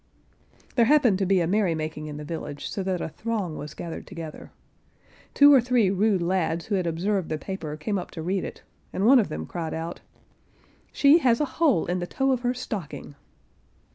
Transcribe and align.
There 0.73 0.85
happened 0.85 1.19
to 1.19 1.27
be 1.27 1.41
a 1.41 1.47
merry 1.47 1.75
making 1.75 2.07
in 2.07 2.17
the 2.17 2.23
village, 2.23 2.71
so 2.71 2.81
that 2.81 3.01
a 3.01 3.09
throng 3.09 3.55
was 3.55 3.75
gathered 3.75 4.07
together. 4.07 4.51
Two 5.35 5.53
or 5.53 5.61
three 5.61 5.91
rude 5.91 6.23
lads 6.23 6.65
who 6.65 6.73
had 6.73 6.87
observed 6.87 7.29
the 7.29 7.37
paper 7.37 7.77
came 7.77 7.99
up 7.99 8.09
to 8.17 8.23
read 8.23 8.43
it, 8.43 8.63
and 8.91 9.05
one 9.05 9.19
of 9.19 9.29
them 9.29 9.45
cried 9.45 9.75
out, 9.75 10.01
"She 10.91 11.19
has 11.19 11.39
a 11.39 11.45
hole 11.61 11.85
in 11.85 11.99
the 11.99 12.07
toe 12.07 12.31
of 12.31 12.39
her 12.41 12.55
stocking." 12.55 13.13